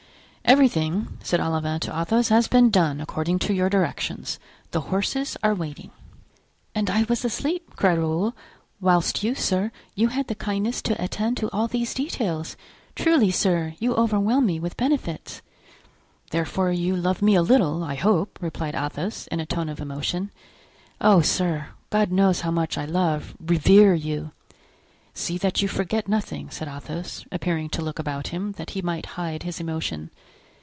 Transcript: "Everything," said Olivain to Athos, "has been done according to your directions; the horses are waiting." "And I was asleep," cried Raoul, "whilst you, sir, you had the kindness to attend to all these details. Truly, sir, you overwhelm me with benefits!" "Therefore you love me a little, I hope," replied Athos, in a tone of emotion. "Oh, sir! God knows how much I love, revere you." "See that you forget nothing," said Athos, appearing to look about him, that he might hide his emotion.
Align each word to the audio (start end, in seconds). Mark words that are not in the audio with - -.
"Everything," 0.43 1.17
said 1.23 1.39
Olivain 1.39 1.79
to 1.79 1.97
Athos, 1.97 2.27
"has 2.27 2.49
been 2.49 2.69
done 2.71 2.99
according 2.99 3.39
to 3.39 3.53
your 3.53 3.69
directions; 3.69 4.37
the 4.71 4.81
horses 4.91 5.37
are 5.41 5.55
waiting." 5.55 5.91
"And 6.75 6.89
I 6.89 7.03
was 7.03 7.23
asleep," 7.23 7.71
cried 7.77 7.97
Raoul, 7.97 8.35
"whilst 8.81 9.23
you, 9.23 9.33
sir, 9.33 9.71
you 9.95 10.09
had 10.09 10.27
the 10.27 10.35
kindness 10.35 10.81
to 10.81 11.01
attend 11.01 11.37
to 11.37 11.49
all 11.53 11.69
these 11.69 11.93
details. 11.93 12.57
Truly, 12.95 13.31
sir, 13.31 13.75
you 13.79 13.95
overwhelm 13.95 14.45
me 14.45 14.59
with 14.59 14.75
benefits!" 14.75 15.41
"Therefore 16.31 16.69
you 16.73 16.97
love 16.97 17.21
me 17.21 17.33
a 17.35 17.41
little, 17.41 17.81
I 17.85 17.95
hope," 17.95 18.37
replied 18.41 18.75
Athos, 18.75 19.27
in 19.27 19.39
a 19.39 19.45
tone 19.45 19.69
of 19.69 19.79
emotion. 19.79 20.31
"Oh, 20.99 21.21
sir! 21.21 21.69
God 21.91 22.11
knows 22.11 22.41
how 22.41 22.51
much 22.51 22.77
I 22.77 22.83
love, 22.83 23.35
revere 23.39 23.93
you." 23.95 24.31
"See 25.13 25.37
that 25.37 25.61
you 25.61 25.69
forget 25.69 26.09
nothing," 26.09 26.49
said 26.49 26.67
Athos, 26.67 27.23
appearing 27.31 27.69
to 27.69 27.81
look 27.81 27.99
about 27.99 28.27
him, 28.27 28.51
that 28.53 28.71
he 28.71 28.81
might 28.81 29.05
hide 29.15 29.43
his 29.43 29.61
emotion. 29.61 30.09